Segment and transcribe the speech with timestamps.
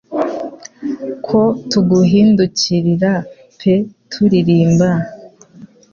[1.25, 1.41] Ko
[1.71, 3.13] tuguhindukirira
[3.59, 3.73] pe
[4.11, 4.89] turirimba